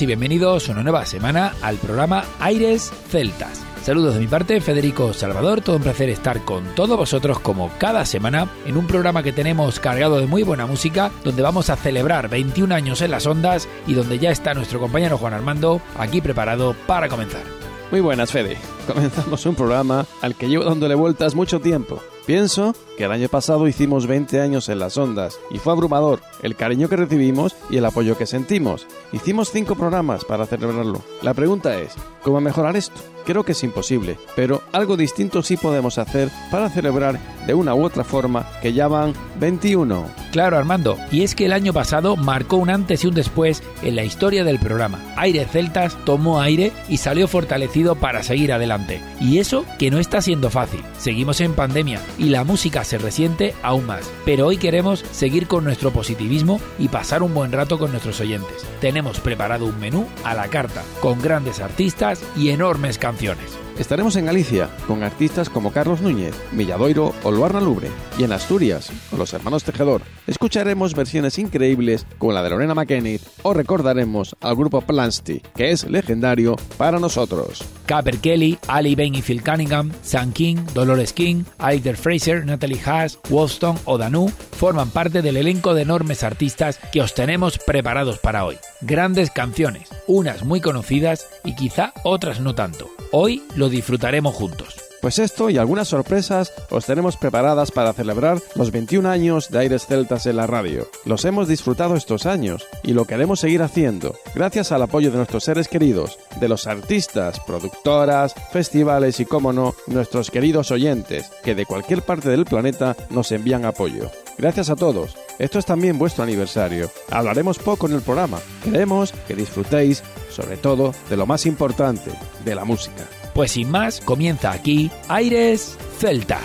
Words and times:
Y 0.00 0.06
bienvenidos 0.06 0.70
una 0.70 0.82
nueva 0.82 1.04
semana 1.04 1.52
al 1.60 1.76
programa 1.76 2.24
Aires 2.40 2.90
Celtas. 3.10 3.62
Saludos 3.82 4.14
de 4.14 4.20
mi 4.20 4.26
parte, 4.26 4.58
Federico 4.62 5.12
Salvador, 5.12 5.60
todo 5.60 5.76
un 5.76 5.82
placer 5.82 6.08
estar 6.08 6.42
con 6.46 6.64
todos 6.74 6.96
vosotros 6.96 7.40
como 7.40 7.70
cada 7.78 8.06
semana 8.06 8.48
en 8.64 8.78
un 8.78 8.86
programa 8.86 9.22
que 9.22 9.32
tenemos 9.32 9.80
cargado 9.80 10.18
de 10.18 10.26
muy 10.26 10.44
buena 10.44 10.64
música, 10.64 11.10
donde 11.24 11.42
vamos 11.42 11.68
a 11.68 11.76
celebrar 11.76 12.30
21 12.30 12.74
años 12.74 13.02
en 13.02 13.10
las 13.10 13.26
ondas 13.26 13.68
y 13.86 13.92
donde 13.92 14.18
ya 14.18 14.30
está 14.30 14.54
nuestro 14.54 14.80
compañero 14.80 15.18
Juan 15.18 15.34
Armando 15.34 15.82
aquí 15.98 16.22
preparado 16.22 16.74
para 16.86 17.10
comenzar. 17.10 17.42
Muy 17.90 18.00
buenas, 18.00 18.32
Fede. 18.32 18.56
Comenzamos 18.86 19.44
un 19.44 19.54
programa 19.54 20.06
al 20.22 20.34
que 20.36 20.48
llevo 20.48 20.64
dándole 20.64 20.94
vueltas 20.94 21.34
mucho 21.34 21.60
tiempo. 21.60 22.00
Pienso 22.24 22.74
que 22.96 23.04
el 23.04 23.12
año 23.12 23.28
pasado 23.28 23.66
hicimos 23.66 24.06
20 24.06 24.40
años 24.40 24.68
en 24.68 24.78
las 24.78 24.96
ondas 24.96 25.38
y 25.50 25.58
fue 25.58 25.72
abrumador 25.72 26.20
el 26.40 26.56
cariño 26.56 26.88
que 26.88 26.96
recibimos 26.96 27.56
y 27.68 27.76
el 27.78 27.84
apoyo 27.84 28.16
que 28.16 28.26
sentimos. 28.26 28.86
Hicimos 29.12 29.50
5 29.50 29.74
programas 29.74 30.24
para 30.24 30.46
celebrarlo. 30.46 31.02
La 31.20 31.34
pregunta 31.34 31.78
es, 31.78 31.94
¿cómo 32.22 32.40
mejorar 32.40 32.76
esto? 32.76 33.00
Creo 33.24 33.44
que 33.44 33.52
es 33.52 33.62
imposible, 33.62 34.18
pero 34.34 34.62
algo 34.72 34.96
distinto 34.96 35.42
sí 35.42 35.56
podemos 35.56 35.98
hacer 35.98 36.28
para 36.50 36.68
celebrar 36.70 37.18
de 37.46 37.54
una 37.54 37.74
u 37.74 37.84
otra 37.84 38.04
forma 38.04 38.46
que 38.60 38.72
ya 38.72 38.88
van 38.88 39.14
21. 39.38 40.06
Claro, 40.32 40.56
Armando, 40.56 40.96
y 41.10 41.22
es 41.22 41.34
que 41.34 41.46
el 41.46 41.52
año 41.52 41.72
pasado 41.72 42.16
marcó 42.16 42.56
un 42.56 42.70
antes 42.70 43.04
y 43.04 43.06
un 43.06 43.14
después 43.14 43.62
en 43.82 43.96
la 43.96 44.04
historia 44.04 44.44
del 44.44 44.58
programa. 44.58 44.98
Aire 45.16 45.44
Celtas 45.44 45.96
tomó 46.04 46.40
aire 46.40 46.72
y 46.88 46.96
salió 46.96 47.28
fortalecido 47.28 47.96
para 47.96 48.22
seguir 48.22 48.52
adelante. 48.52 49.00
Y 49.20 49.38
eso 49.38 49.64
que 49.78 49.90
no 49.90 49.98
está 49.98 50.22
siendo 50.22 50.50
fácil. 50.50 50.82
Seguimos 50.98 51.40
en 51.40 51.54
pandemia 51.54 52.00
y 52.18 52.30
la 52.30 52.44
música 52.44 52.82
se 52.82 52.98
resiente 52.98 53.54
aún 53.62 53.86
más. 53.86 54.10
Pero 54.24 54.46
hoy 54.46 54.56
queremos 54.56 55.04
seguir 55.12 55.46
con 55.46 55.64
nuestro 55.64 55.92
positivismo 55.92 56.60
y 56.78 56.88
pasar 56.88 57.22
un 57.22 57.34
buen 57.34 57.52
rato 57.52 57.78
con 57.78 57.90
nuestros 57.90 58.20
oyentes. 58.20 58.66
Tenemos 58.80 59.20
preparado 59.20 59.66
un 59.66 59.78
menú 59.78 60.06
a 60.24 60.34
la 60.34 60.48
carta, 60.48 60.82
con 61.00 61.20
grandes 61.20 61.60
artistas 61.60 62.11
y 62.36 62.50
enormes 62.50 62.98
canciones. 62.98 63.61
Estaremos 63.78 64.16
en 64.16 64.26
Galicia 64.26 64.68
con 64.86 65.02
artistas 65.02 65.48
como 65.48 65.72
Carlos 65.72 66.02
Núñez, 66.02 66.34
Milladoiro 66.52 67.14
o 67.22 67.30
Luarna 67.30 67.60
Lubre 67.60 67.88
y 68.18 68.24
en 68.24 68.32
Asturias 68.32 68.92
con 69.08 69.18
los 69.18 69.32
hermanos 69.32 69.64
Tejedor. 69.64 70.02
Escucharemos 70.26 70.94
versiones 70.94 71.38
increíbles 71.38 72.06
como 72.18 72.32
la 72.32 72.42
de 72.42 72.50
Lorena 72.50 72.74
McKennitt 72.74 73.22
o 73.42 73.54
recordaremos 73.54 74.36
al 74.40 74.56
grupo 74.56 74.82
Plansty, 74.82 75.40
que 75.56 75.70
es 75.70 75.88
legendario 75.88 76.56
para 76.76 77.00
nosotros. 77.00 77.64
Caper 77.86 78.18
Kelly, 78.18 78.58
Ali 78.68 78.94
Bain 78.94 79.14
y 79.14 79.22
Phil 79.22 79.42
Cunningham, 79.42 79.90
Sam 80.02 80.32
King, 80.32 80.56
Dolores 80.74 81.12
King, 81.12 81.44
Alistair 81.58 81.96
Fraser, 81.96 82.44
Natalie 82.44 82.80
Haas, 82.84 83.18
Wolfstone 83.30 83.80
o 83.86 83.96
Danu 83.96 84.30
forman 84.52 84.90
parte 84.90 85.22
del 85.22 85.38
elenco 85.38 85.74
de 85.74 85.82
enormes 85.82 86.22
artistas 86.22 86.78
que 86.92 87.00
os 87.00 87.14
tenemos 87.14 87.58
preparados 87.58 88.18
para 88.18 88.44
hoy. 88.44 88.58
Grandes 88.82 89.30
canciones, 89.30 89.88
unas 90.06 90.44
muy 90.44 90.60
conocidas 90.60 91.26
y 91.44 91.54
quizá 91.54 91.94
otras 92.04 92.38
no 92.38 92.54
tanto. 92.54 92.88
Hoy 93.14 93.42
lo 93.56 93.68
disfrutaremos 93.68 94.34
juntos. 94.34 94.76
Pues 95.02 95.18
esto 95.18 95.50
y 95.50 95.58
algunas 95.58 95.88
sorpresas 95.88 96.50
os 96.70 96.86
tenemos 96.86 97.18
preparadas 97.18 97.70
para 97.70 97.92
celebrar 97.92 98.38
los 98.54 98.70
21 98.70 99.06
años 99.06 99.50
de 99.50 99.58
Aires 99.58 99.84
Celtas 99.86 100.24
en 100.24 100.36
la 100.36 100.46
radio. 100.46 100.88
Los 101.04 101.26
hemos 101.26 101.46
disfrutado 101.46 101.94
estos 101.94 102.24
años 102.24 102.66
y 102.82 102.94
lo 102.94 103.04
queremos 103.04 103.40
seguir 103.40 103.60
haciendo, 103.60 104.14
gracias 104.34 104.72
al 104.72 104.80
apoyo 104.80 105.10
de 105.10 105.18
nuestros 105.18 105.44
seres 105.44 105.68
queridos, 105.68 106.18
de 106.40 106.48
los 106.48 106.66
artistas, 106.66 107.38
productoras, 107.40 108.34
festivales 108.50 109.20
y, 109.20 109.26
como 109.26 109.52
no, 109.52 109.74
nuestros 109.88 110.30
queridos 110.30 110.70
oyentes, 110.70 111.30
que 111.44 111.54
de 111.54 111.66
cualquier 111.66 112.00
parte 112.00 112.30
del 112.30 112.46
planeta 112.46 112.96
nos 113.10 113.30
envían 113.30 113.66
apoyo. 113.66 114.10
Gracias 114.38 114.70
a 114.70 114.76
todos. 114.76 115.16
Esto 115.38 115.58
es 115.58 115.66
también 115.66 115.98
vuestro 115.98 116.24
aniversario. 116.24 116.90
Hablaremos 117.10 117.58
poco 117.58 117.86
en 117.86 117.94
el 117.94 118.02
programa. 118.02 118.38
Queremos 118.64 119.12
que 119.26 119.34
disfrutéis, 119.34 120.02
sobre 120.30 120.56
todo, 120.56 120.94
de 121.08 121.16
lo 121.16 121.26
más 121.26 121.46
importante, 121.46 122.10
de 122.44 122.54
la 122.54 122.64
música. 122.64 123.04
Pues 123.34 123.52
sin 123.52 123.70
más, 123.70 124.00
comienza 124.00 124.52
aquí 124.52 124.90
Aires 125.08 125.78
Celtas. 125.98 126.42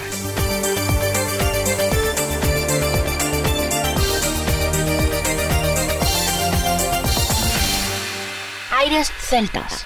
Aires 8.71 9.11
Celtas. 9.19 9.85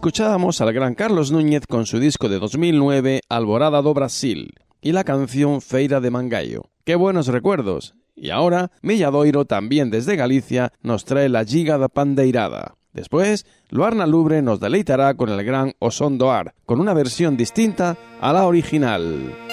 Escuchábamos 0.00 0.62
al 0.62 0.72
gran 0.72 0.94
Carlos 0.94 1.30
Núñez 1.30 1.66
con 1.66 1.84
su 1.84 2.00
disco 2.00 2.30
de 2.30 2.38
2009 2.38 3.20
Alborada 3.28 3.82
do 3.82 3.92
Brasil 3.92 4.54
y 4.80 4.92
la 4.92 5.04
canción 5.04 5.60
Feira 5.60 6.00
de 6.00 6.10
Mangallo. 6.10 6.70
¡Qué 6.86 6.94
buenos 6.94 7.26
recuerdos! 7.26 7.94
Y 8.16 8.30
ahora, 8.30 8.70
Milladoiro, 8.80 9.44
también 9.44 9.90
desde 9.90 10.16
Galicia, 10.16 10.72
nos 10.80 11.04
trae 11.04 11.28
la 11.28 11.44
Giga 11.44 11.76
da 11.76 11.88
Pandeirada. 11.88 12.76
Después, 12.94 13.44
Luarna 13.68 14.06
Lubre 14.06 14.40
nos 14.40 14.58
deleitará 14.58 15.12
con 15.12 15.28
el 15.28 15.44
gran 15.44 15.74
Osondoar, 15.80 16.54
con 16.64 16.80
una 16.80 16.94
versión 16.94 17.36
distinta 17.36 17.98
a 18.22 18.32
la 18.32 18.46
original. 18.46 19.49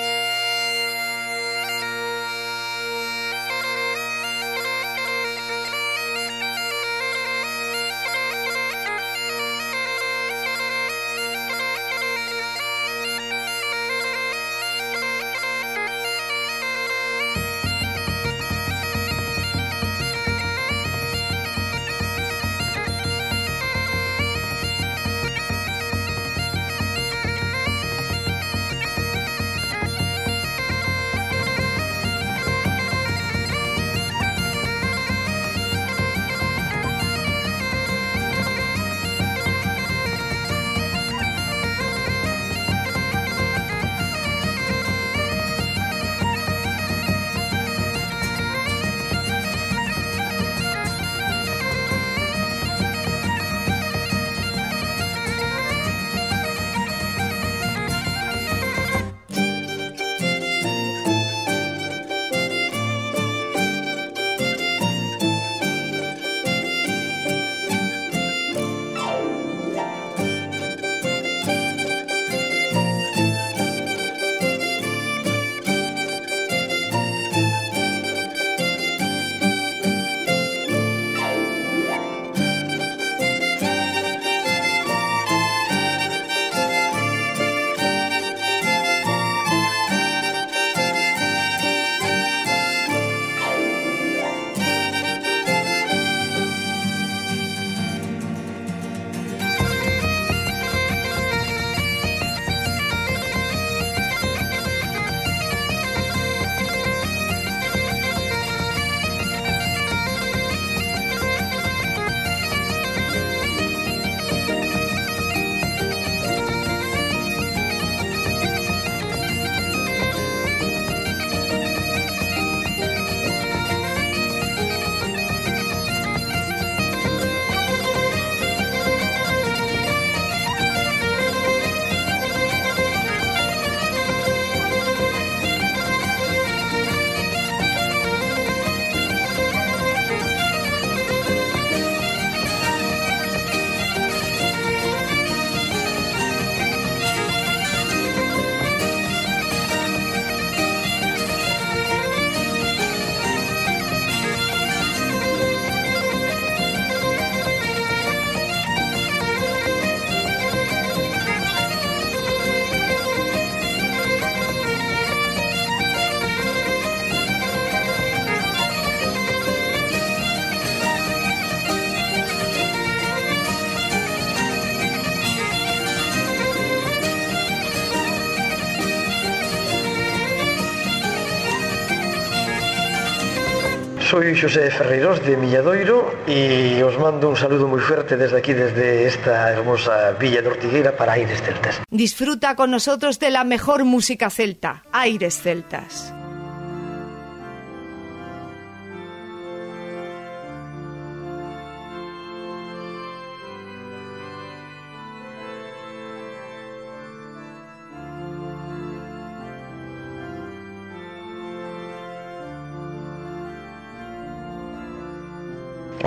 Soy 184.09 184.39
José 184.39 184.71
Ferreiros 184.71 185.21
de 185.25 185.35
Milladoiro 185.35 186.15
y 186.25 186.81
os 186.81 186.97
mando 186.97 187.27
un 187.27 187.35
saludo 187.35 187.67
muy 187.67 187.81
fuerte 187.81 188.15
desde 188.15 188.37
aquí, 188.37 188.53
desde 188.53 189.05
esta 189.05 189.51
hermosa 189.51 190.11
Villa 190.11 190.41
de 190.41 190.47
Ortigueira 190.47 190.95
para 190.95 191.11
Aires 191.13 191.41
Celtas. 191.41 191.81
Disfruta 191.91 192.55
con 192.55 192.71
nosotros 192.71 193.19
de 193.19 193.31
la 193.31 193.43
mejor 193.43 193.83
música 193.83 194.29
celta, 194.29 194.83
Aires 194.93 195.41
Celtas. 195.41 196.13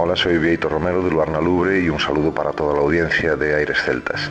Hola, 0.02 0.16
soy 0.16 0.38
Vieito 0.38 0.66
Romero 0.66 1.02
de 1.02 1.10
Luarna 1.10 1.42
Lubre 1.42 1.78
y 1.78 1.90
un 1.90 2.00
saludo 2.00 2.32
para 2.32 2.52
toda 2.52 2.72
la 2.72 2.80
audiencia 2.80 3.36
de 3.36 3.54
Aires 3.54 3.82
Celtas. 3.84 4.30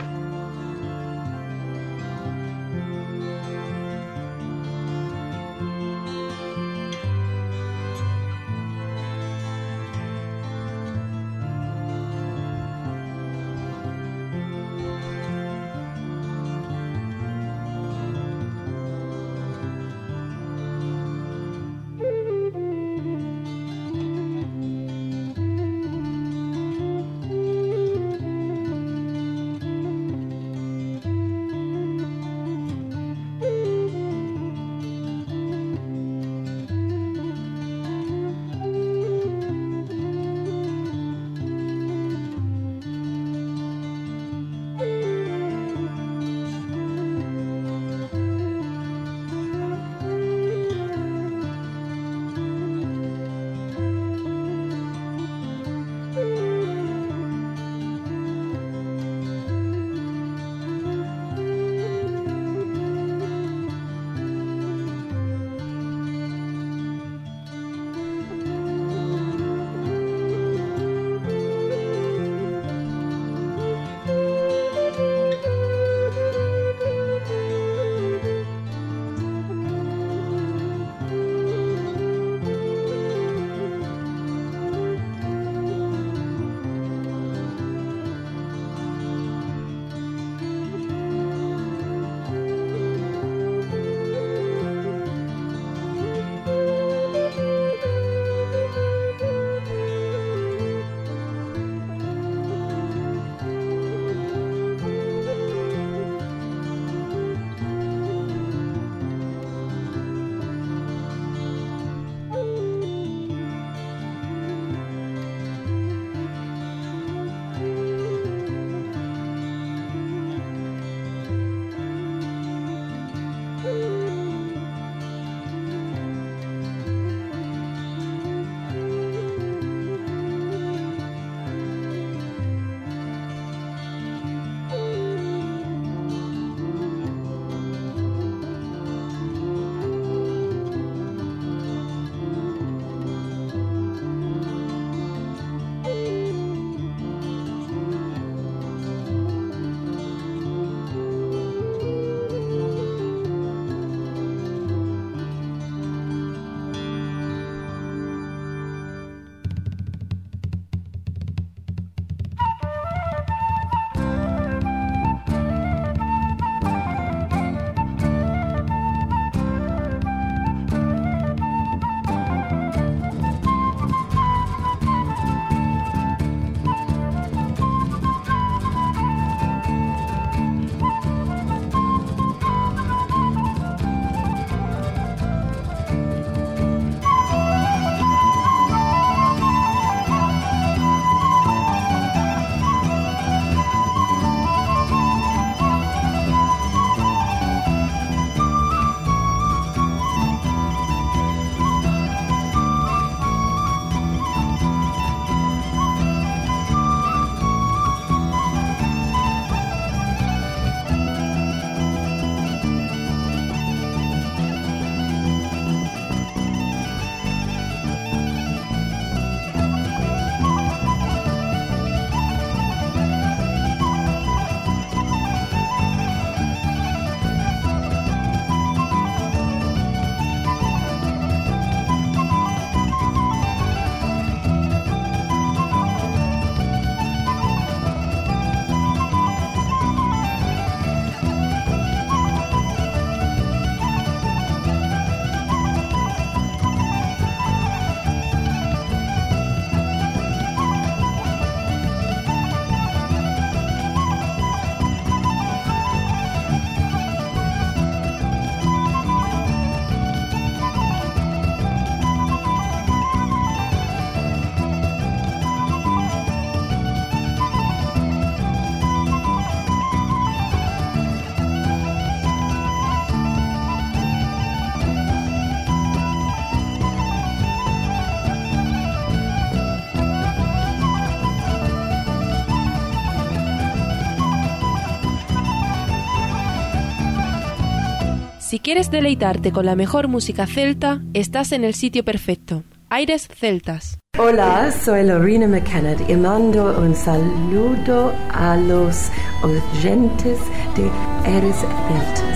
Si 288.60 288.64
quieres 288.64 288.90
deleitarte 288.90 289.52
con 289.52 289.64
la 289.64 289.74
mejor 289.74 290.08
música 290.08 290.46
celta, 290.46 291.00
estás 291.14 291.52
en 291.52 291.64
el 291.64 291.72
sitio 291.72 292.04
perfecto. 292.04 292.62
Aires 292.90 293.26
Celtas. 293.26 293.98
Hola, 294.18 294.70
soy 294.70 295.06
Lorena 295.06 295.48
McKenna 295.48 295.96
y 296.06 296.14
mando 296.14 296.78
un 296.78 296.94
saludo 296.94 298.12
a 298.30 298.58
los 298.58 299.10
oyentes 299.42 300.38
de 300.76 300.90
Aires 301.24 301.56
Celtas. 301.88 302.29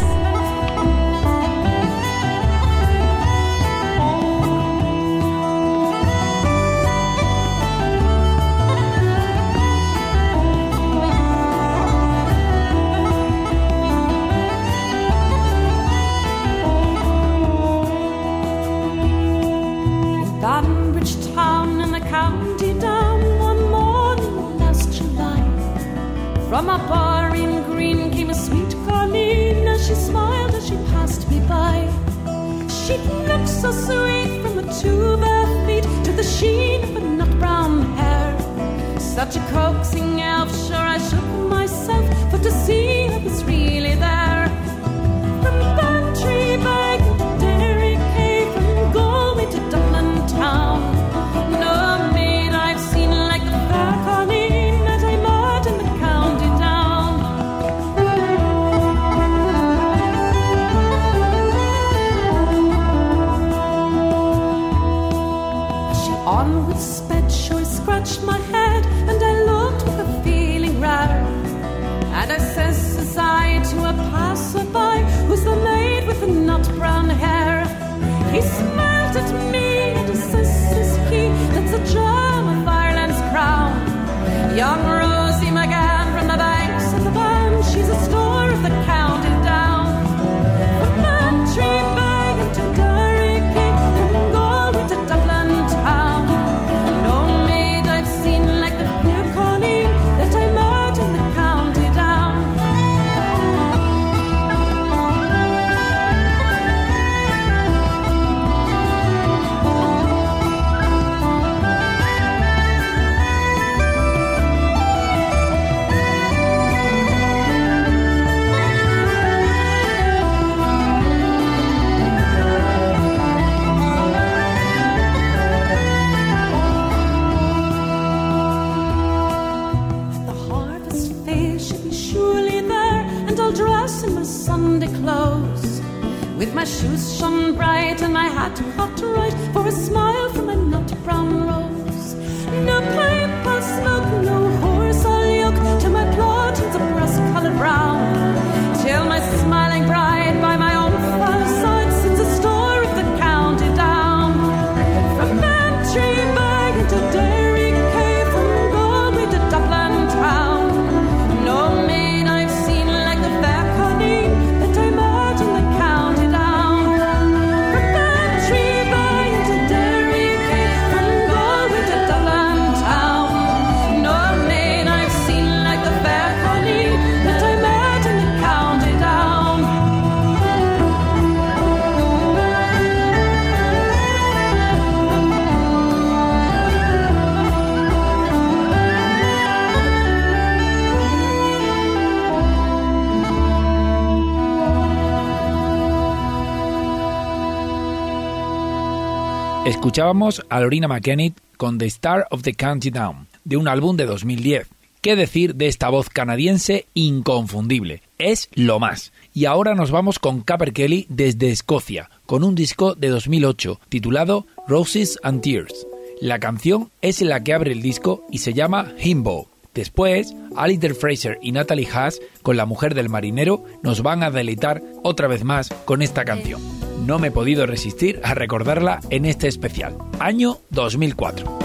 Escuchábamos 199.94 200.44
a 200.48 200.59
Lorena 200.59 200.88
McKennitt 200.88 201.38
con 201.57 201.78
The 201.78 201.87
Star 201.87 202.26
of 202.33 202.42
the 202.42 202.54
Countdown, 202.54 203.28
de 203.44 203.57
un 203.57 203.68
álbum 203.68 203.96
de 203.96 204.07
2010. 204.07 204.66
¿Qué 205.00 205.14
decir 205.14 205.54
de 205.54 205.68
esta 205.68 205.88
voz 205.88 206.11
canadiense 206.11 206.87
inconfundible? 206.94 208.02
Es 208.18 208.48
lo 208.54 208.80
más. 208.80 209.12
Y 209.33 209.44
ahora 209.44 209.76
nos 209.76 209.92
vamos 209.92 210.18
con 210.18 210.40
Capper 210.40 210.72
Kelly 210.72 211.07
desde 211.11 211.52
Escocia, 211.52 212.11
con 212.26 212.42
un 212.42 212.57
disco 212.57 212.96
de 212.96 213.07
2008 213.07 213.78
titulado 213.88 214.46
Roses 214.66 215.16
and 215.22 215.42
Tears. 215.42 215.87
La 216.20 216.40
canción 216.40 216.90
es 217.00 217.22
la 217.22 217.44
que 217.44 217.54
abre 217.54 217.70
el 217.70 217.80
disco 217.80 218.26
y 218.33 218.38
se 218.38 218.52
llama 218.52 218.94
Himbo. 219.00 219.48
Después, 219.74 220.35
Alistair 220.57 220.96
Fraser 220.96 221.38
y 221.40 221.52
Natalie 221.52 221.87
Haas, 221.87 222.18
con 222.42 222.57
la 222.57 222.66
mujer 222.66 222.96
del 222.96 223.11
marinero, 223.11 223.64
nos 223.85 224.02
van 224.02 224.24
a 224.24 224.33
deleitar 224.33 224.83
otra 225.04 225.28
vez 225.28 225.44
más 225.44 225.68
con 225.85 226.02
esta 226.02 226.24
canción 226.24 226.61
no 227.07 227.19
me 227.19 227.29
he 227.29 227.31
podido 227.31 227.67
resistir 227.67 228.21
a 228.25 228.35
recordarla 228.35 229.01
en 229.11 229.27
este 229.27 229.49
especial, 229.49 229.97
año 230.19 230.59
2004. 230.71 231.64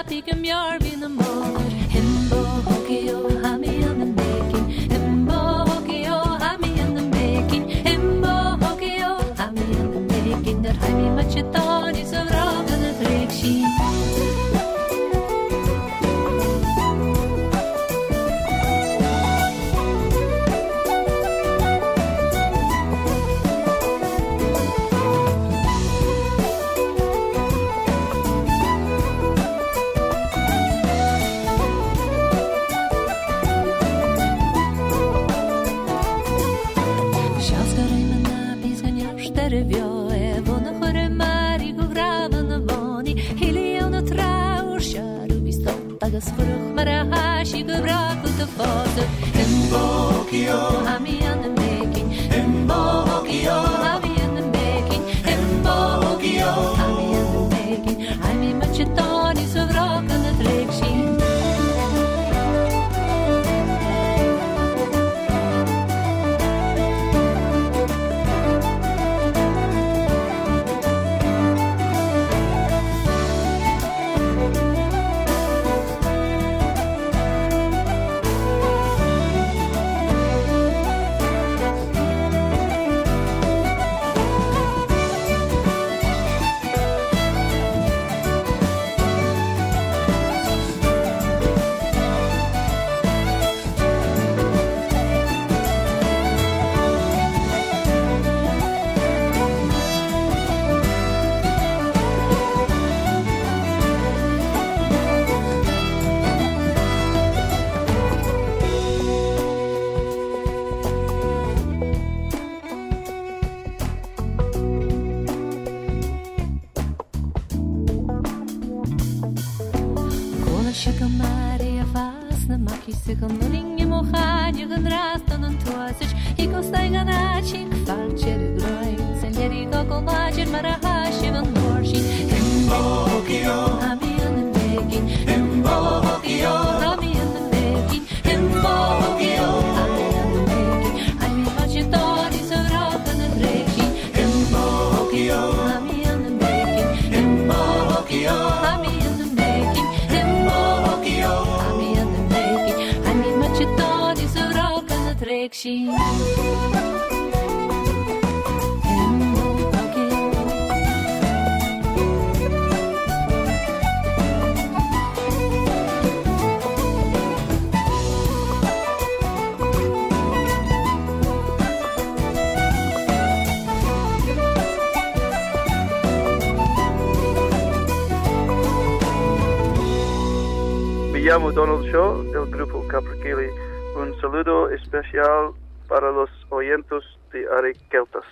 Donald 181.53 181.85
Shaw 181.91 182.23
del 182.31 182.49
grupo 182.49 182.87
Capriquili. 182.87 183.49
Un 183.95 184.19
saludo 184.21 184.69
especial 184.69 185.51
para 185.87 186.11
los 186.11 186.29
oyentes 186.49 187.03
de 187.33 187.45
Aire 187.57 187.77
Celtas. 187.89 188.23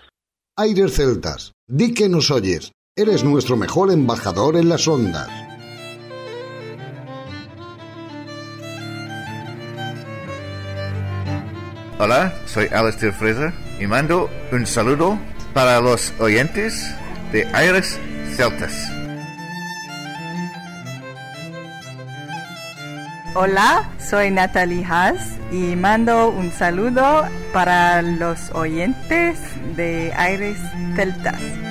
Aires 0.57 0.95
Celtas, 0.95 1.53
di 1.67 1.93
que 1.93 2.07
nos 2.07 2.31
oyes. 2.31 2.71
Eres 2.95 3.23
nuestro 3.23 3.55
mejor 3.55 3.91
embajador 3.91 4.55
en 4.55 4.69
las 4.69 4.87
ondas. 4.87 5.29
Hola, 11.99 12.33
soy 12.45 12.67
Alastair 12.71 13.13
Fraser 13.13 13.53
y 13.79 13.87
mando 13.87 14.29
un 14.51 14.65
saludo 14.65 15.17
para 15.53 15.81
los 15.81 16.13
oyentes 16.19 16.95
de 17.33 17.45
Aires 17.53 17.99
Celtas. 18.35 18.98
Hola, 23.35 23.87
soy 23.99 24.31
Natalie 24.31 24.83
Haas 24.83 25.37
y 25.51 25.75
mando 25.75 26.29
un 26.29 26.51
saludo 26.51 27.27
para 27.53 28.01
los 28.01 28.49
oyentes 28.55 29.37
de 29.75 30.11
Aires 30.15 30.57
Celtas. 30.95 31.68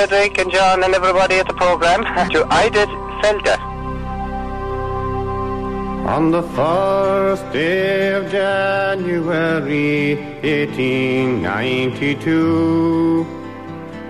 Frederick 0.00 0.32
and 0.38 0.50
John 0.50 0.82
and 0.82 0.94
everybody 0.94 1.34
at 1.34 1.46
the 1.46 1.52
program 1.52 2.02
to 2.32 2.44
Idis 2.44 2.88
Felder. 3.20 3.58
On 6.08 6.30
the 6.30 6.42
first 6.56 7.44
day 7.52 8.14
of 8.14 8.30
January 8.30 10.14
1892, 10.40 13.26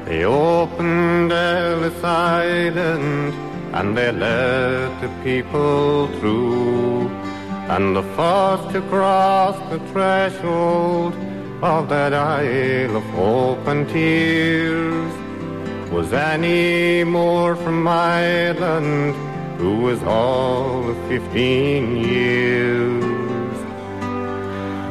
they 0.04 0.24
opened 0.24 1.32
Ellis 1.32 2.04
Island 2.04 3.34
and 3.74 3.98
they 3.98 4.12
let 4.12 5.00
the 5.00 5.08
people 5.24 6.06
through. 6.20 7.08
And 7.74 7.96
the 7.96 8.04
first 8.14 8.70
to 8.74 8.80
cross 8.82 9.58
the 9.70 9.80
threshold 9.90 11.14
of 11.64 11.88
that 11.88 12.14
Isle 12.14 12.96
of 12.96 13.02
Hope 13.18 13.66
and 13.66 13.88
Tears 13.88 15.19
was 15.90 16.12
Annie 16.12 17.02
Moore 17.02 17.56
from 17.56 17.86
Ireland, 17.88 19.14
who 19.58 19.78
was 19.78 20.00
all 20.04 20.88
of 20.88 20.96
fifteen 21.08 21.96
years. 21.96 23.56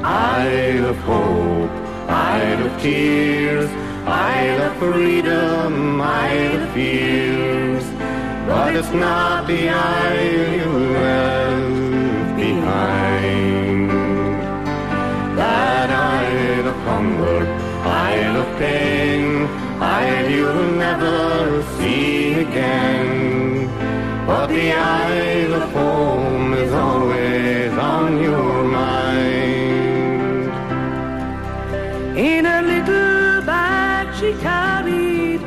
Isle 0.04 0.86
of 0.88 0.98
hope, 0.98 1.72
Isle 2.10 2.66
of 2.68 2.82
tears, 2.82 3.70
Isle 4.06 4.62
of 4.62 4.78
freedom, 4.78 6.02
Isle 6.02 6.64
of 6.64 6.74
fears. 6.74 7.86
But 8.48 8.76
it's 8.76 8.92
not 8.92 9.48
the 9.48 9.70
Isle 9.70 10.54
you 10.60 10.72
left 11.00 12.36
behind. 12.36 13.09
Again. 22.50 23.68
But 24.26 24.48
the 24.48 24.72
Isle 24.72 25.54
of 25.62 25.72
home 25.72 26.54
is 26.54 26.72
always 26.74 27.72
on 27.96 28.22
your 28.22 28.64
mind. 28.64 30.48
In 32.18 32.46
a 32.46 32.62
little 32.72 33.42
bag 33.52 34.06
she 34.20 34.30
carried 34.50 35.42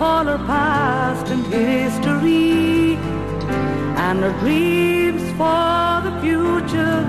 all 0.00 0.24
her 0.32 0.42
past 0.52 1.26
and 1.34 1.44
history 1.46 2.96
and 4.06 4.18
her 4.26 4.34
dreams 4.40 5.24
for 5.40 5.90
the 6.06 6.14
future 6.24 7.00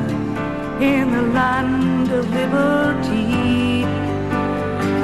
in 0.94 1.06
the 1.16 1.24
land 1.38 2.08
of 2.12 2.24
liberty. 2.40 3.84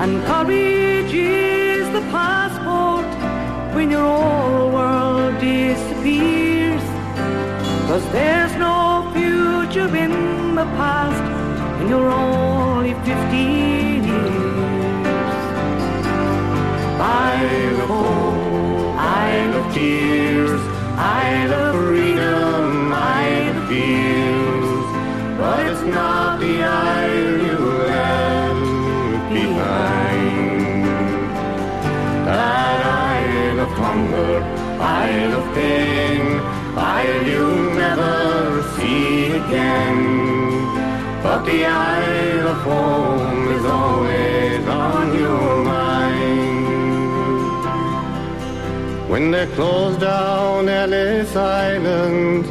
And 0.02 0.14
courage 0.26 0.79
when 3.80 3.92
your 3.92 4.02
whole 4.02 4.72
world 4.72 5.40
disappears. 5.40 6.84
Cause 7.88 8.06
there's 8.12 8.54
no 8.58 9.10
future 9.16 9.90
in 9.96 10.54
the 10.56 10.66
past 10.80 11.24
when 11.78 11.88
you're 11.88 12.12
only 12.12 12.94
15 12.94 14.04
years. 14.04 15.44
Isle 17.00 17.82
of 17.84 18.19
Hunger, 33.84 34.36
Isle 34.80 35.34
of 35.40 35.46
pain, 35.56 36.24
Isle 36.78 37.24
you'll 37.32 37.68
never 37.86 38.16
see 38.76 39.32
again. 39.42 40.00
But 41.24 41.40
the 41.46 41.60
Isle 41.66 42.48
of 42.54 42.60
home 42.72 43.44
is 43.58 43.66
always 43.66 44.64
on 44.68 45.06
your 45.18 45.64
mind. 45.64 46.68
When 49.12 49.26
they 49.32 49.46
closed 49.58 50.00
down 50.02 50.70
Ellis 50.70 51.36
Island 51.36 52.46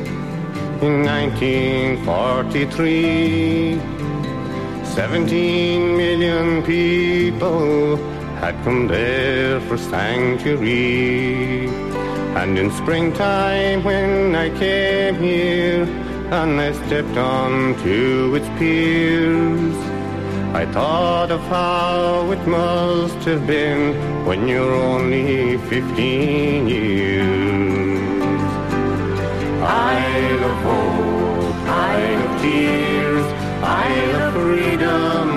in 0.87 0.95
1943, 1.05 3.81
17 4.85 5.97
million 5.97 6.63
people 6.63 7.99
had 8.53 8.65
come 8.65 8.89
there 8.89 9.61
for 9.69 9.77
sanctuary. 9.77 11.69
And 12.41 12.59
in 12.59 12.71
springtime 12.71 13.85
when 13.85 14.35
I 14.35 14.49
came 14.59 15.17
here 15.17 15.83
and 16.39 16.53
I 16.59 16.73
stepped 16.73 17.19
onto 17.19 18.35
its 18.39 18.49
piers, 18.59 19.77
I 20.61 20.65
thought 20.73 21.31
of 21.31 21.43
how 21.57 22.31
it 22.31 22.43
must 22.47 23.21
have 23.29 23.47
been 23.47 23.83
when 24.25 24.49
you're 24.49 24.77
only 24.93 25.59
15 25.69 26.69
years. 26.69 27.29
Isle 29.61 30.45
of 30.51 30.57
hope, 30.69 31.69
Isle 31.69 32.23
of 32.27 32.41
tears, 32.41 33.27
Isle 33.63 34.23
of 34.27 34.33
freedom, 34.33 35.28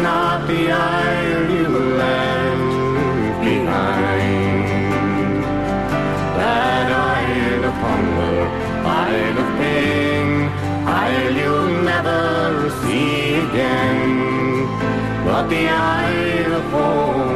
not 0.00 0.46
the 0.46 0.70
Isle 0.70 1.50
you 1.50 1.68
left 2.02 3.40
behind. 3.44 4.64
That 6.38 6.88
Isle 6.92 7.64
of 7.70 7.76
hunger, 7.84 8.38
Isle 8.86 9.38
of 9.44 9.50
pain, 9.58 10.28
Isle 10.86 11.36
you'll 11.42 11.82
never 11.92 12.70
see 12.80 13.34
again. 13.44 14.02
But 15.26 15.44
the 15.48 15.68
Isle 15.68 16.52
of 16.60 16.64
home 16.72 17.31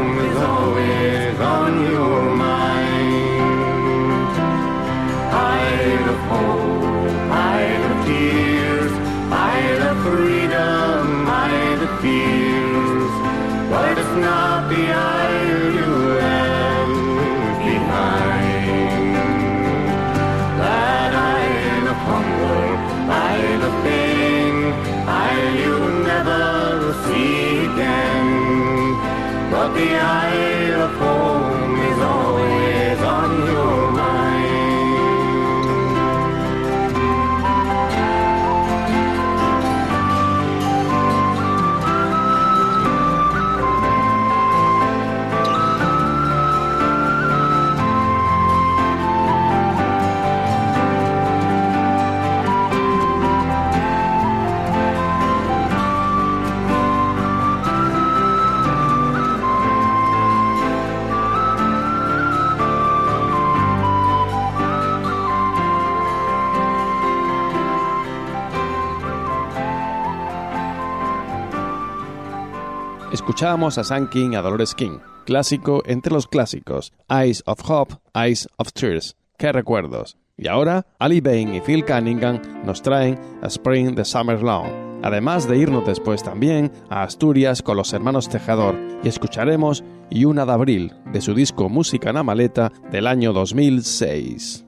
escuchábamos 73.17 73.79
a 73.79 73.85
Sam 73.85 74.11
King 74.11 74.35
a 74.35 74.43
Dolores 74.43 74.75
King, 74.75 74.99
clásico 75.25 75.83
entre 75.87 76.13
los 76.13 76.27
clásicos, 76.27 76.93
Eyes 77.09 77.43
of 77.47 77.59
Hope, 77.67 77.95
Eyes 78.15 78.47
of 78.59 78.75
Tears. 78.75 79.17
¡Qué 79.39 79.53
recuerdos! 79.53 80.19
Y 80.37 80.49
ahora, 80.49 80.87
Ali 80.99 81.23
Bain 81.23 81.55
y 81.55 81.63
Phil 81.63 81.83
Cunningham 81.87 82.43
nos 82.67 82.83
traen 82.83 83.19
a 83.43 83.47
Spring 83.47 83.95
the 83.95 84.05
Summer 84.05 84.43
Long, 84.43 84.67
además 85.03 85.49
de 85.49 85.57
irnos 85.57 85.87
después 85.87 86.23
también 86.23 86.71
a 86.91 87.05
Asturias 87.05 87.63
con 87.63 87.79
los 87.79 87.95
hermanos 87.95 88.29
Tejador 88.29 88.77
y 89.03 89.09
escucharemos 89.09 89.83
Y 90.11 90.27
una 90.27 90.45
de 90.45 90.53
abril 90.53 90.93
de 91.11 91.23
su 91.23 91.33
disco 91.33 91.71
Música 91.71 92.11
en 92.11 92.17
la 92.17 92.23
maleta 92.23 92.71
del 92.93 93.07
año 93.07 93.33
2006. 93.33 94.66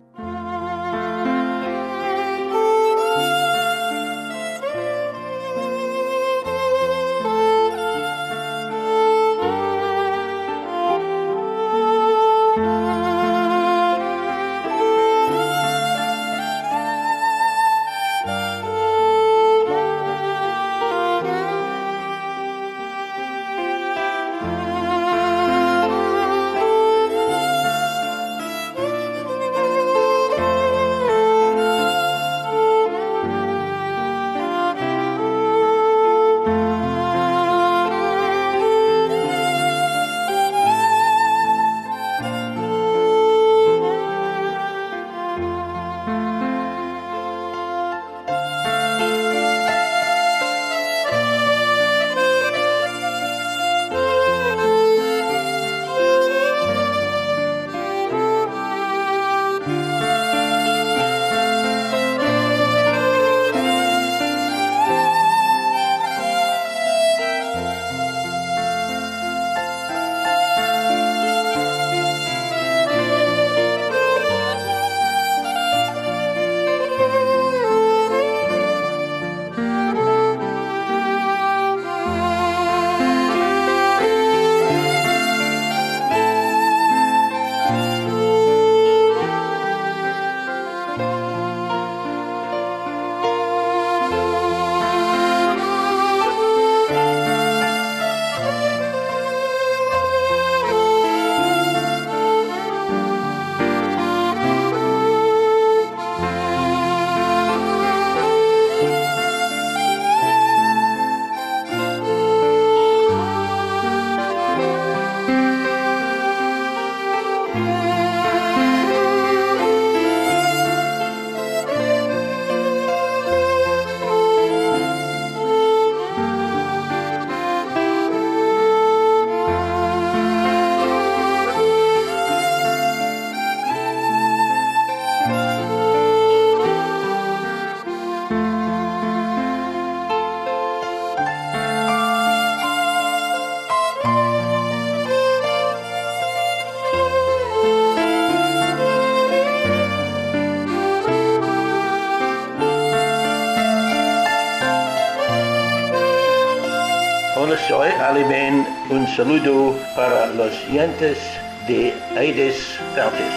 Saludo 159.19 159.75
para 159.97 160.27
los 160.27 160.53
oyentes 160.71 161.19
de 161.67 161.93
Aires 162.17 162.79
Verdes. 162.95 163.35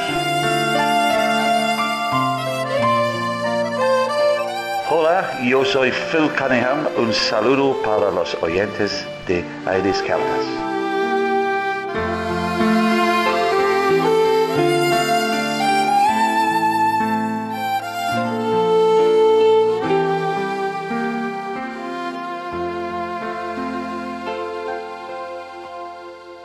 Hola, 4.91 5.39
yo 5.43 5.65
soy 5.65 5.89
Phil 5.89 6.29
Cunningham. 6.37 6.87
Un 6.97 7.11
saludo 7.11 7.81
para 7.81 8.11
los 8.11 8.37
oyentes 8.43 9.07
de 9.25 9.43
Aires 9.65 9.97
Celtas. 10.05 10.70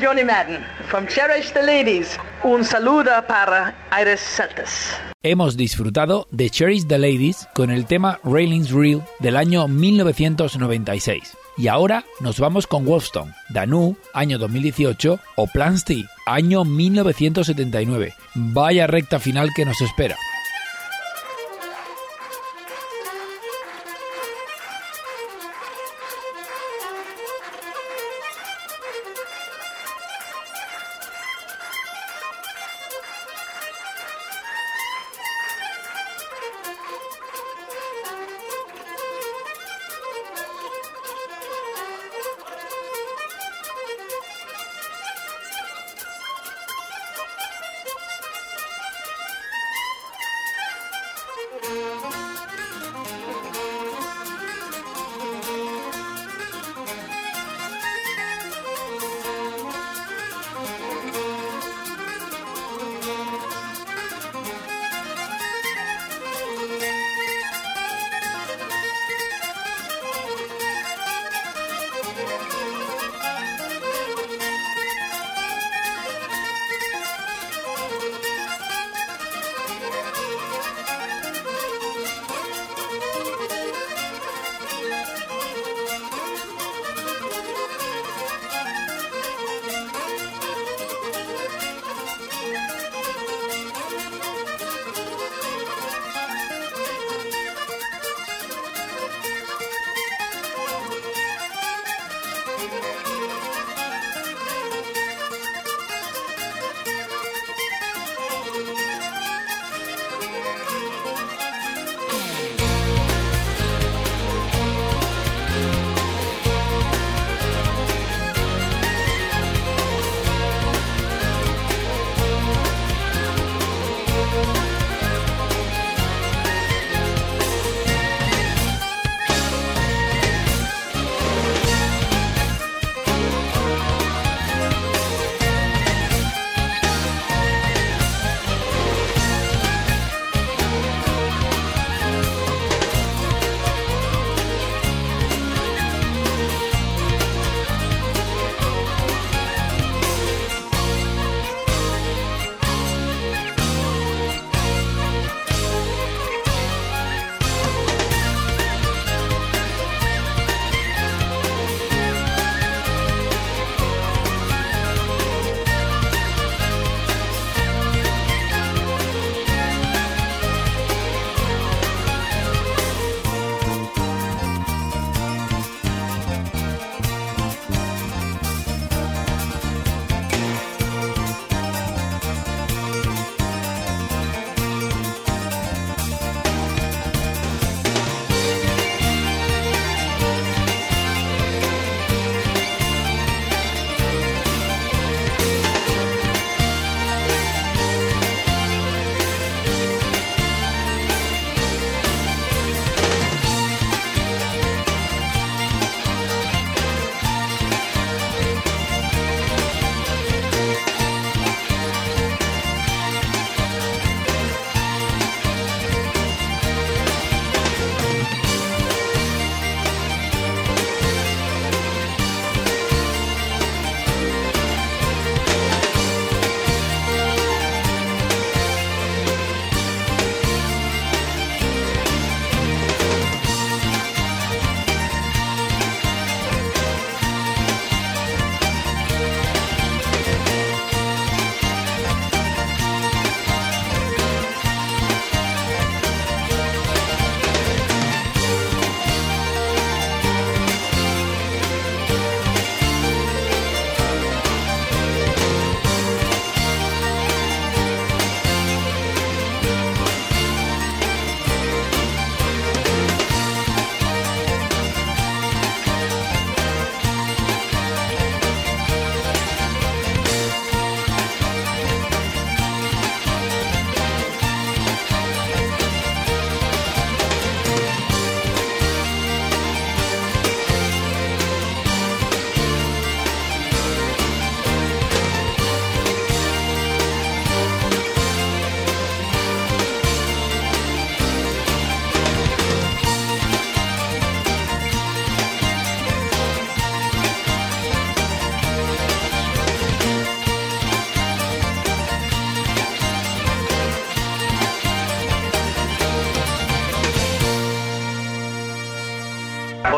Johnny 0.00 0.24
Madden, 0.24 0.64
from 0.88 1.06
Cherish 1.06 1.52
the 1.52 1.62
Ladies. 1.62 2.18
Un 2.42 2.64
saludo 2.64 3.10
para 3.26 3.74
Aires 3.90 4.20
Celtas. 4.20 5.00
Hemos 5.22 5.56
disfrutado 5.56 6.26
de 6.30 6.50
Cherish 6.50 6.86
the 6.86 6.98
Ladies 6.98 7.48
con 7.54 7.70
el 7.70 7.86
tema 7.86 8.18
Railings 8.24 8.70
Reel 8.70 9.02
del 9.20 9.36
año 9.36 9.68
1996. 9.68 11.36
Y 11.56 11.68
ahora 11.68 12.04
nos 12.20 12.40
vamos 12.40 12.66
con 12.66 12.84
Wolfstone, 12.84 13.32
Danu, 13.50 13.96
año 14.14 14.38
2018, 14.38 15.20
o 15.36 15.46
Plansti, 15.46 16.06
año 16.26 16.64
1979. 16.64 18.14
Vaya 18.34 18.86
recta 18.86 19.20
final 19.20 19.50
que 19.54 19.64
nos 19.64 19.80
espera. 19.80 20.16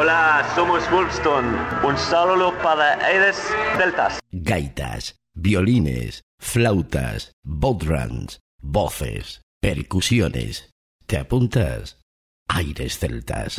Hola, 0.05 0.47
somos 0.55 0.83
Wolfstone. 0.91 1.57
Un 1.83 1.97
saludo 1.97 2.53
para 2.63 3.03
Aires 3.07 3.43
Celtas. 3.79 4.21
Gaitas, 4.33 5.17
violines, 5.33 6.25
flautas, 6.39 7.33
bodhrans, 7.43 8.41
voces, 8.61 9.41
percusiones. 9.63 10.69
¿Te 11.07 11.17
apuntas? 11.17 12.03
Aires 12.49 12.99
Celtas. 12.99 13.57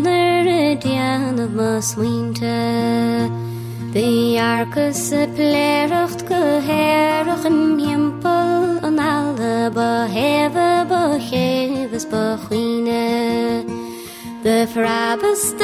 Er 0.00 0.37
The 0.68 0.90
end 0.90 1.40
of 1.40 1.54
mos 1.54 1.96
winter. 1.96 3.30
The 3.92 4.38
arcus 4.38 5.12
of 5.12 5.34
the 5.34 5.44
in 5.44 7.26
of 7.26 7.46
an 8.84 8.98
alle 9.00 9.70
beheve 9.70 10.86
beheves 10.86 12.04
the 12.04 12.38
the 14.42 14.68
frabeste 14.72 15.58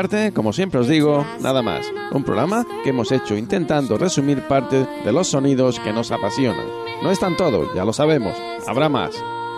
parte, 0.00 0.32
como 0.32 0.54
siempre 0.54 0.80
os 0.80 0.88
digo, 0.88 1.26
nada 1.42 1.60
más. 1.60 1.86
Un 2.12 2.24
programa 2.24 2.64
que 2.82 2.88
hemos 2.88 3.12
hecho 3.12 3.36
intentando 3.36 3.98
resumir 3.98 4.40
parte 4.48 4.86
de 5.04 5.12
los 5.12 5.28
sonidos 5.28 5.78
que 5.78 5.92
nos 5.92 6.10
apasionan. 6.10 6.64
No 7.02 7.10
están 7.10 7.36
todos, 7.36 7.68
ya 7.74 7.84
lo 7.84 7.92
sabemos. 7.92 8.34
Habrá 8.66 8.88
más. 8.88 9.10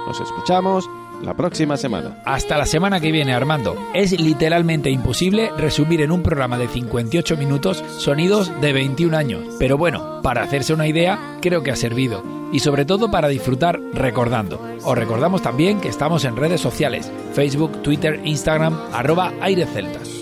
Nos 0.04 0.20
escuchamos 0.20 0.90
la 1.22 1.34
próxima 1.34 1.76
semana. 1.76 2.20
Hasta 2.24 2.58
la 2.58 2.66
semana 2.66 2.98
que 2.98 3.12
viene, 3.12 3.32
Armando. 3.32 3.76
Es 3.94 4.18
literalmente 4.20 4.90
imposible 4.90 5.52
resumir 5.56 6.00
en 6.00 6.10
un 6.10 6.24
programa 6.24 6.58
de 6.58 6.66
58 6.66 7.36
minutos 7.36 7.84
sonidos 7.98 8.50
de 8.60 8.72
21 8.72 9.16
años. 9.16 9.44
Pero 9.60 9.78
bueno, 9.78 10.22
para 10.24 10.42
hacerse 10.42 10.74
una 10.74 10.88
idea, 10.88 11.38
creo 11.40 11.62
que 11.62 11.70
ha 11.70 11.76
servido. 11.76 12.24
Y 12.52 12.58
sobre 12.58 12.84
todo 12.84 13.12
para 13.12 13.28
disfrutar 13.28 13.78
recordando. 13.94 14.60
Os 14.82 14.98
recordamos 14.98 15.40
también 15.40 15.80
que 15.80 15.88
estamos 15.88 16.24
en 16.24 16.34
redes 16.34 16.60
sociales, 16.60 17.12
Facebook, 17.32 17.80
Twitter, 17.82 18.20
Instagram, 18.24 18.76
arroba 18.92 19.32
aireceltas. 19.40 20.01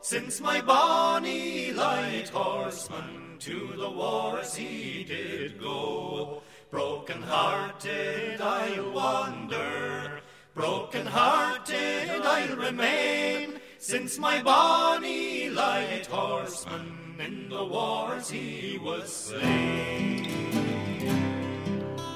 Since 0.00 0.40
my 0.40 0.62
bonny 0.62 1.72
light 1.72 2.30
horseman 2.32 3.36
to 3.40 3.74
the 3.76 3.90
wars 3.90 4.54
he 4.54 5.04
did 5.04 5.60
go, 5.60 6.40
broken 6.70 7.20
hearted 7.20 8.40
I'll 8.40 8.90
wander, 8.90 10.22
broken 10.54 11.06
hearted 11.06 12.22
I'll 12.22 12.56
remain, 12.56 13.60
since 13.78 14.18
my 14.18 14.42
bonny 14.42 15.50
light 15.50 16.06
horseman 16.06 17.16
in 17.18 17.50
the 17.50 17.64
wars 17.64 18.30
he 18.30 18.78
was 18.82 19.12
slain. 19.12 20.63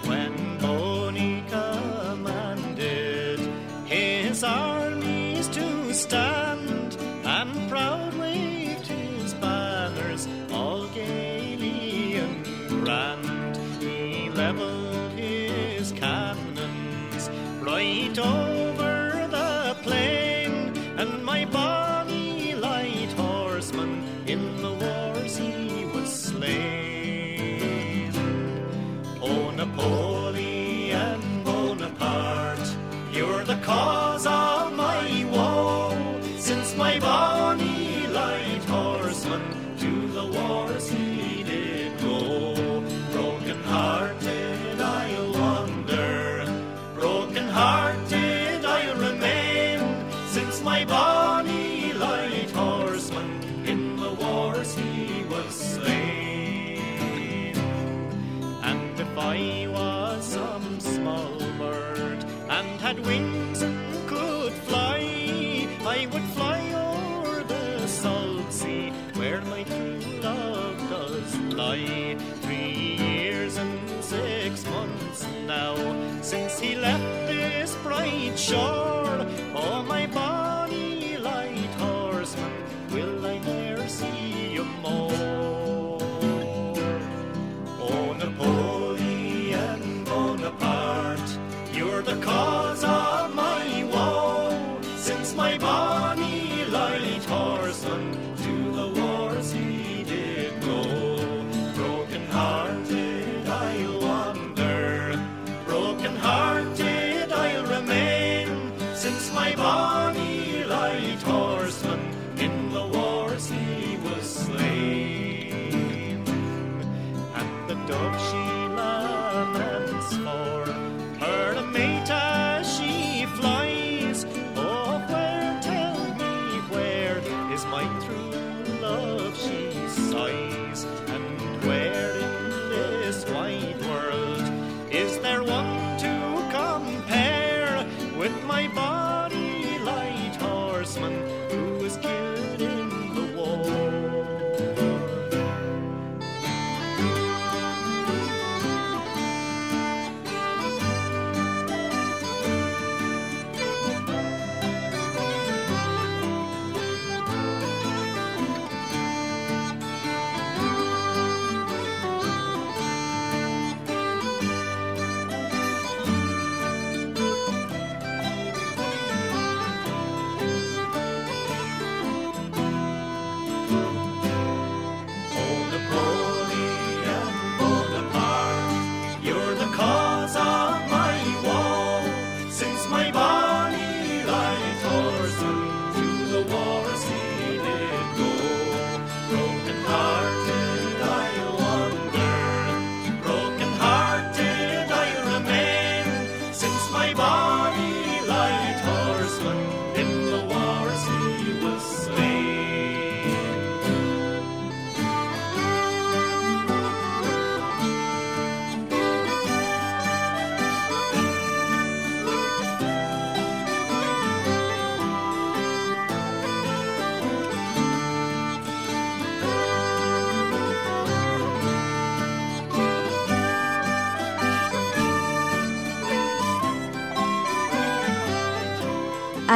when 0.08 0.58
Boney 0.58 1.44
commanded 1.48 3.38
his 3.84 4.42
armies 4.42 5.48
to 5.48 5.92
stand 5.92 6.96
and 7.24 7.68
proud 7.68 8.14
waved 8.14 8.86
his 8.86 9.34
banners, 9.34 10.26
all 10.50 10.86
gaily 10.88 12.16
and 12.16 12.44
grand. 12.68 13.56
He 13.82 14.30
levelled 14.30 15.12
his 15.12 15.92
cannons 15.92 17.28
right 17.60 18.18
on. 18.18 18.57
he 76.60 76.74
left 76.74 77.28
this 77.28 77.76
bright 77.82 78.38
shore. 78.38 78.87